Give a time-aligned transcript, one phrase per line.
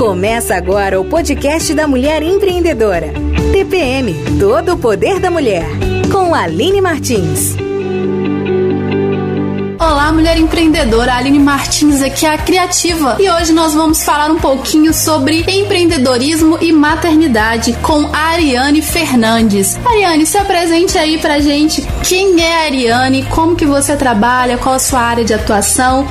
[0.00, 3.12] Começa agora o podcast da Mulher Empreendedora.
[3.52, 5.66] TPM Todo o Poder da Mulher.
[6.10, 7.54] Com Aline Martins.
[9.78, 13.18] Olá, mulher empreendedora, Aline Martins aqui, a criativa.
[13.20, 19.78] E hoje nós vamos falar um pouquinho sobre empreendedorismo e maternidade com a Ariane Fernandes.
[19.84, 21.86] Ariane, se apresente aí pra gente.
[22.08, 23.24] Quem é a Ariane?
[23.24, 24.56] Como que você trabalha?
[24.56, 26.08] Qual a sua área de atuação?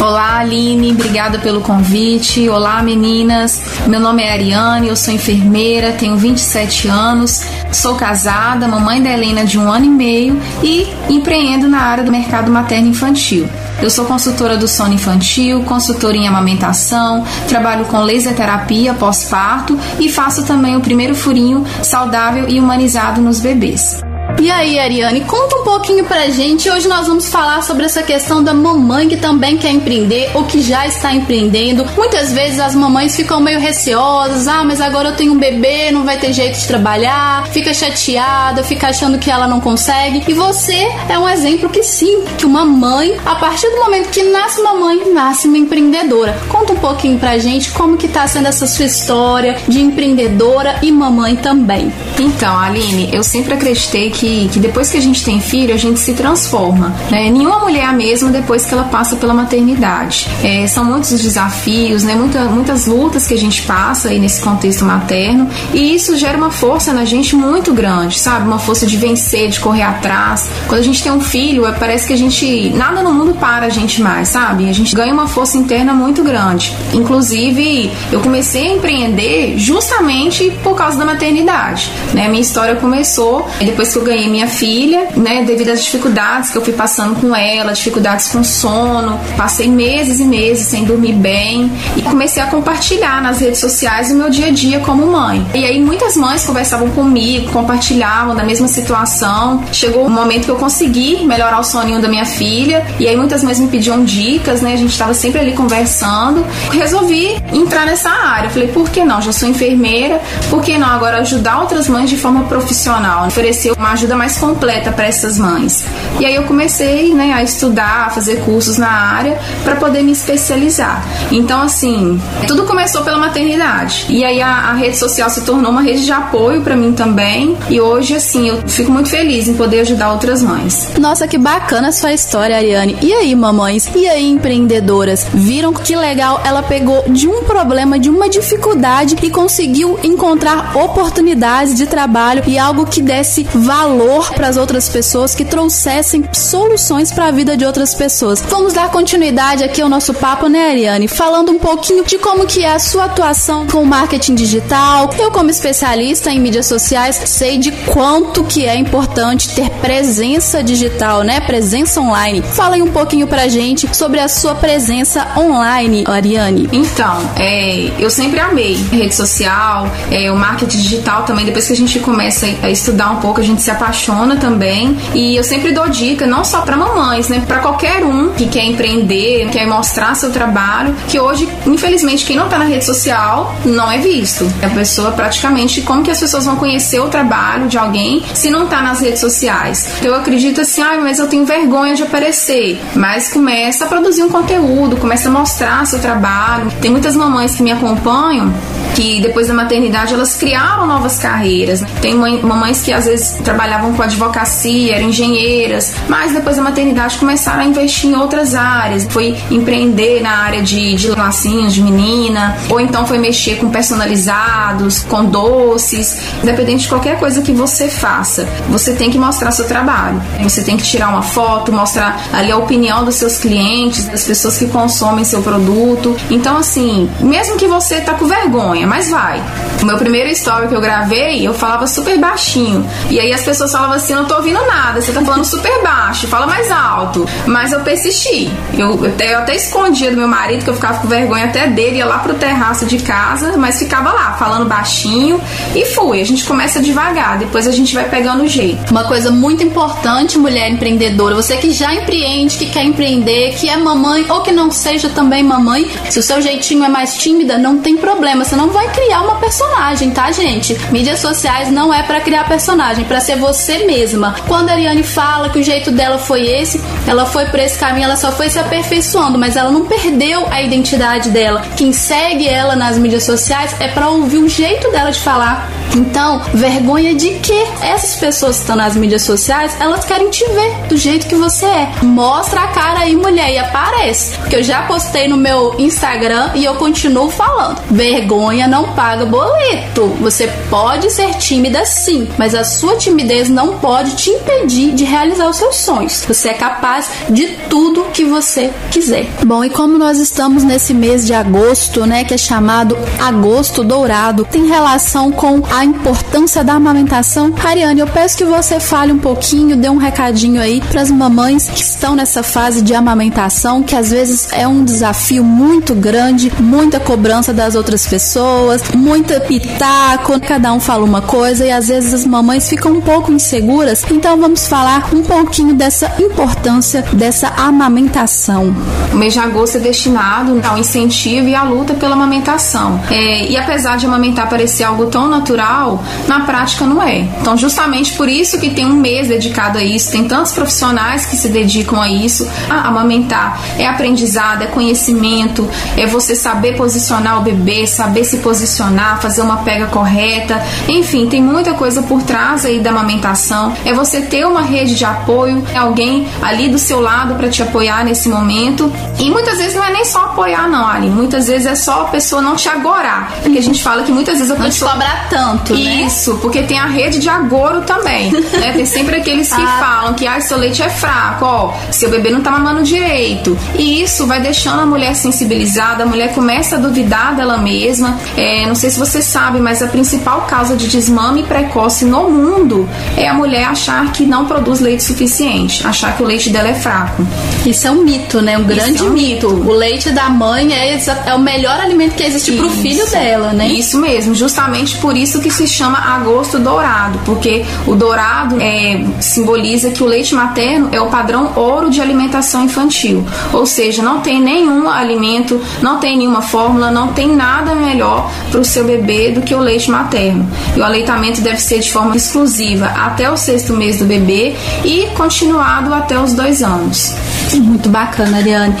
[0.00, 2.48] Olá, Aline, obrigada pelo convite.
[2.48, 3.60] Olá, meninas.
[3.86, 9.44] Meu nome é Ariane, eu sou enfermeira, tenho 27 anos, sou casada, mamãe da Helena
[9.44, 13.46] de um ano e meio e empreendo na área do mercado materno infantil.
[13.82, 20.08] Eu sou consultora do sono infantil, consultora em amamentação, trabalho com laser terapia pós-parto e
[20.08, 24.00] faço também o primeiro furinho saudável e humanizado nos bebês.
[24.38, 26.70] E aí, Ariane, conta um pouquinho pra gente.
[26.70, 30.62] Hoje nós vamos falar sobre essa questão da mamãe que também quer empreender ou que
[30.62, 31.84] já está empreendendo.
[31.96, 36.04] Muitas vezes as mamães ficam meio receosas: ah, mas agora eu tenho um bebê, não
[36.04, 40.24] vai ter jeito de trabalhar, fica chateada, fica achando que ela não consegue.
[40.26, 44.22] E você é um exemplo que sim, que uma mãe, a partir do momento que
[44.22, 46.38] nasce uma mãe, nasce uma empreendedora.
[46.48, 50.90] Conta um pouquinho pra gente como que tá sendo essa sua história de empreendedora e
[50.90, 51.92] mamãe também.
[52.18, 55.78] Então, Aline, eu sempre acreditei que que, que depois que a gente tem filho, a
[55.78, 56.94] gente se transforma.
[57.10, 57.30] Né?
[57.30, 60.28] Nenhuma mulher é a mesma depois que ela passa pela maternidade.
[60.44, 62.14] É, são muitos desafios, né?
[62.14, 66.50] Muita, muitas lutas que a gente passa aí nesse contexto materno e isso gera uma
[66.50, 68.46] força na gente muito grande, sabe?
[68.46, 70.50] Uma força de vencer, de correr atrás.
[70.68, 72.70] Quando a gente tem um filho, é, parece que a gente.
[72.70, 74.68] Nada no mundo para a gente mais, sabe?
[74.68, 76.76] A gente ganha uma força interna muito grande.
[76.92, 81.90] Inclusive, eu comecei a empreender justamente por causa da maternidade.
[82.12, 82.28] Né?
[82.28, 86.62] Minha história começou depois que eu ganhei minha filha, né, devido às dificuldades que eu
[86.62, 92.02] fui passando com ela, dificuldades com sono, passei meses e meses sem dormir bem e
[92.02, 95.46] comecei a compartilhar nas redes sociais o meu dia a dia como mãe.
[95.54, 99.62] E aí muitas mães conversavam comigo, compartilhavam da mesma situação.
[99.72, 103.44] Chegou um momento que eu consegui melhorar o soninho da minha filha e aí muitas
[103.44, 104.72] mães me pediam dicas, né?
[104.72, 106.44] A gente estava sempre ali conversando.
[106.72, 108.48] Resolvi entrar nessa área.
[108.48, 109.22] Eu falei, por que não?
[109.22, 113.26] Já sou enfermeira, por que não agora ajudar outras mães de forma profissional?
[113.26, 115.84] Oferecer uma ajuda mais completa para essas mães.
[116.18, 120.12] E aí eu comecei né, a estudar, a fazer cursos na área para poder me
[120.12, 121.04] especializar.
[121.30, 124.06] Então, assim, tudo começou pela maternidade.
[124.08, 127.58] E aí a, a rede social se tornou uma rede de apoio para mim também.
[127.68, 130.90] E hoje, assim, eu fico muito feliz em poder ajudar outras mães.
[130.98, 132.96] Nossa, que bacana a sua história, Ariane.
[133.02, 133.90] E aí, mamães?
[133.94, 135.26] E aí, empreendedoras?
[135.34, 141.74] Viram que legal ela pegou de um problema, de uma dificuldade e conseguiu encontrar oportunidades
[141.74, 147.10] de trabalho e algo que desse valor valor para as outras pessoas, que trouxessem soluções
[147.12, 148.40] para a vida de outras pessoas.
[148.48, 151.08] Vamos dar continuidade aqui ao nosso papo, né, Ariane?
[151.08, 155.10] Falando um pouquinho de como que é a sua atuação com marketing digital.
[155.18, 161.22] Eu, como especialista em mídias sociais, sei de quanto que é importante ter presença digital,
[161.22, 161.40] né?
[161.40, 162.42] Presença online.
[162.42, 166.68] Fala aí um pouquinho pra gente sobre a sua presença online, Ariane.
[166.72, 171.44] Então, é, eu sempre amei rede social, é, o marketing digital também.
[171.44, 174.96] Depois que a gente começa a estudar um pouco, a gente se apaixona também.
[175.14, 177.42] E eu sempre dou dica, não só para mamães, né?
[177.46, 182.48] Para qualquer um que quer empreender, quer mostrar seu trabalho, que hoje, infelizmente, quem não
[182.48, 184.50] tá na rede social não é visto.
[184.62, 188.66] A pessoa praticamente, como que as pessoas vão conhecer o trabalho de alguém se não
[188.66, 189.88] tá nas redes sociais?
[190.02, 192.80] Eu acredito assim, ah, mas eu tenho vergonha de aparecer.
[192.94, 196.70] Mas começa a produzir um conteúdo, começa a mostrar seu trabalho.
[196.80, 198.52] Tem muitas mamães que me acompanham
[198.94, 201.82] que depois da maternidade elas criaram novas carreiras.
[202.00, 207.60] Tem mamães que às vezes trabalhavam com advocacia, eram engenheiras, mas depois da maternidade começaram
[207.60, 209.06] a investir em outras áreas.
[209.10, 215.00] Foi empreender na área de, de lacinhos de menina, ou então foi mexer com personalizados,
[215.00, 216.18] com doces.
[216.42, 220.20] Independente de qualquer coisa que você faça, você tem que mostrar seu trabalho.
[220.42, 224.58] Você tem que tirar uma foto, mostrar ali a opinião dos seus clientes, das pessoas
[224.58, 226.16] que consomem seu produto.
[226.30, 229.42] Então, assim, mesmo que você tá com vergonha, vergonha, mas vai.
[229.82, 232.88] O meu primeiro story que eu gravei, eu falava super baixinho.
[233.08, 236.26] E aí as pessoas falavam assim: não tô ouvindo nada, você tá falando super baixo,
[236.26, 237.26] fala mais alto.
[237.46, 238.50] Mas eu persisti.
[238.76, 241.98] Eu, até, eu até escondia do meu marido, que eu ficava com vergonha até dele,
[241.98, 245.40] ia lá pro terraço de casa, mas ficava lá, falando baixinho.
[245.74, 246.20] E fui.
[246.20, 248.90] A gente começa devagar, depois a gente vai pegando o jeito.
[248.90, 253.76] Uma coisa muito importante, mulher empreendedora, você que já empreende, que quer empreender, que é
[253.76, 257.78] mamãe ou que não seja também mamãe, se o seu jeitinho é mais tímida, não
[257.78, 260.78] tem problema, você não não vai criar uma personagem, tá, gente?
[260.92, 264.36] Mídias sociais não é para criar personagem, para ser você mesma.
[264.46, 268.04] Quando a Ariane fala que o jeito dela foi esse, ela foi por esse caminho,
[268.04, 271.62] ela só foi se aperfeiçoando, mas ela não perdeu a identidade dela.
[271.76, 275.68] Quem segue ela nas mídias sociais é para ouvir o jeito dela de falar.
[275.96, 280.88] Então, vergonha de que essas pessoas que estão nas mídias sociais, elas querem te ver
[280.88, 281.92] do jeito que você é.
[282.02, 284.36] Mostra a cara aí, mulher, e aparece.
[284.38, 287.80] Porque eu já postei no meu Instagram e eu continuo falando.
[287.90, 290.06] Vergonha não paga boleto.
[290.20, 295.48] Você pode ser tímida sim, mas a sua timidez não pode te impedir de realizar
[295.48, 296.24] os seus sonhos.
[296.26, 299.26] Você é capaz de tudo que você quiser.
[299.44, 304.44] Bom, e como nós estamos nesse mês de agosto, né, que é chamado Agosto Dourado,
[304.44, 307.54] tem relação com a importância da amamentação.
[307.64, 311.68] Ariane, eu peço que você fale um pouquinho, dê um recadinho aí para as mamães
[311.68, 316.98] que estão nessa fase de amamentação, que às vezes é um desafio muito grande, muita
[316.98, 318.49] cobrança das outras pessoas,
[318.96, 323.32] muita pitaco, cada um fala uma coisa e às vezes as mamães ficam um pouco
[323.32, 324.04] inseguras.
[324.10, 328.74] Então vamos falar um pouquinho dessa importância dessa amamentação.
[329.12, 333.00] O mês de agosto é destinado ao incentivo e à luta pela amamentação.
[333.10, 337.20] É, e apesar de amamentar parecer algo tão natural, na prática não é.
[337.40, 341.36] Então, justamente por isso que tem um mês dedicado a isso, tem tantos profissionais que
[341.36, 342.48] se dedicam a isso.
[342.68, 349.20] A amamentar é aprendizado, é conhecimento, é você saber posicionar o bebê, saber se posicionar,
[349.20, 350.62] fazer uma pega correta.
[350.88, 353.72] Enfim, tem muita coisa por trás aí da amamentação.
[353.84, 357.62] É você ter uma rede de apoio, é alguém ali do seu lado para te
[357.62, 358.92] apoiar nesse momento.
[359.18, 361.08] E muitas vezes não é nem só apoiar, não, Ali.
[361.08, 363.32] Muitas vezes é só a pessoa não te agorar.
[363.42, 364.94] Porque a gente fala que muitas vezes a não pessoa.
[364.94, 366.02] Não te cobrar tanto, né?
[366.06, 368.30] Isso, porque tem a rede de agouro também.
[368.32, 368.72] né?
[368.72, 369.78] Tem sempre aqueles que ah.
[369.78, 373.56] falam que ah, seu leite é fraco, ó, seu bebê não tá mamando direito.
[373.74, 378.18] E isso vai deixando a mulher sensibilizada, a mulher começa a duvidar dela mesma.
[378.36, 382.88] É, não sei se você sabe, mas a principal causa de desmame precoce no mundo
[383.16, 386.74] é a mulher achar que não produz leite suficiente, achar que o leite dela é
[386.74, 387.26] fraco.
[387.66, 388.56] Isso é um mito, né?
[388.56, 389.50] Um grande é um mito.
[389.50, 389.70] mito.
[389.70, 392.58] O leite da mãe é, é o melhor alimento que existe isso.
[392.58, 393.68] pro filho dela, né?
[393.68, 399.90] Isso mesmo, justamente por isso que se chama agosto dourado, porque o dourado é, simboliza
[399.90, 404.40] que o leite materno é o padrão ouro de alimentação infantil, ou seja, não tem
[404.40, 408.19] nenhum alimento, não tem nenhuma fórmula, não tem nada melhor
[408.50, 410.48] para o seu bebê do que o leite materno.
[410.76, 415.08] E o aleitamento deve ser de forma exclusiva até o sexto mês do bebê e
[415.16, 417.14] continuado até os dois anos.
[417.58, 418.74] Muito bacana, Ariane.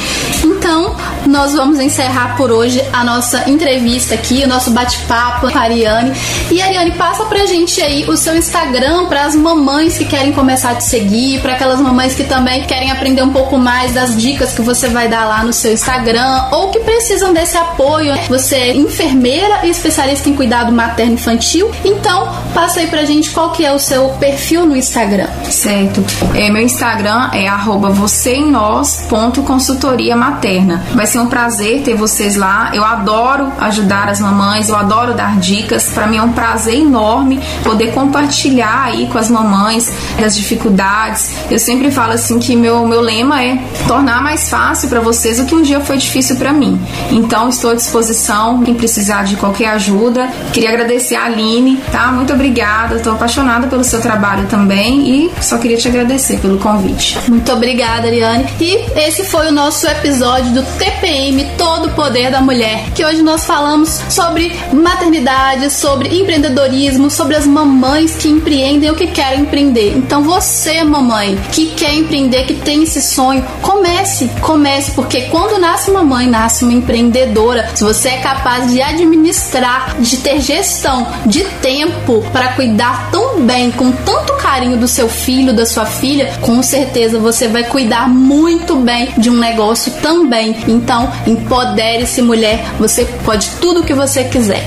[0.44, 0.94] Então,
[1.26, 6.12] nós vamos encerrar por hoje a nossa entrevista aqui, o nosso bate-papo com a Ariane.
[6.50, 10.70] E Ariane, passa pra gente aí o seu Instagram para as mamães que querem começar
[10.70, 14.52] a te seguir, para aquelas mamães que também querem aprender um pouco mais das dicas
[14.52, 18.14] que você vai dar lá no seu Instagram ou que precisam desse apoio.
[18.28, 21.70] Você é enfermeira e especialista em cuidado materno infantil.
[21.84, 25.28] Então, passa aí pra gente qual que é o seu perfil no Instagram.
[25.44, 26.04] Certo.
[26.34, 30.84] É, meu Instagram é arroba você em nós ponto consultoria materna.
[30.94, 32.70] Vai ser um prazer ter vocês lá.
[32.74, 35.90] Eu adoro ajudar as mamães, eu adoro dar dicas.
[35.94, 39.90] Para mim é um prazer enorme poder compartilhar aí com as mamães
[40.20, 41.32] das dificuldades.
[41.50, 43.58] Eu sempre falo assim que meu meu lema é
[43.88, 46.78] tornar mais fácil para vocês o que um dia foi difícil para mim.
[47.10, 50.28] Então estou à disposição quem precisar de qualquer ajuda.
[50.52, 52.12] Queria agradecer a Aline, tá?
[52.12, 52.96] Muito obrigada.
[52.96, 57.18] Estou apaixonada pelo seu trabalho também e só queria te agradecer pelo convite.
[57.28, 58.49] Muito obrigada, Ariane.
[58.58, 63.22] E esse foi o nosso episódio do TPM Todo o Poder da Mulher, que hoje
[63.22, 69.96] nós falamos sobre maternidade, sobre empreendedorismo, sobre as mamães que empreendem ou que querem empreender.
[69.96, 75.90] Então você, mamãe, que quer empreender, que tem esse sonho, comece, comece, porque quando nasce
[75.90, 77.70] uma mãe, nasce uma empreendedora.
[77.74, 83.70] Se você é capaz de administrar, de ter gestão de tempo para cuidar tão bem,
[83.70, 88.08] com tanto carinho do seu filho, da sua filha, com certeza você vai cuidar
[88.40, 90.56] muito bem de um negócio também.
[90.66, 92.58] Então, empodere-se, mulher.
[92.78, 94.64] Você pode tudo o que você quiser.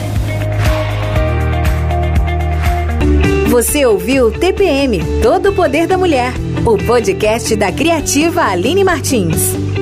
[3.49, 6.33] Você ouviu TPM Todo o Poder da Mulher,
[6.65, 9.72] o podcast da criativa Aline Martins.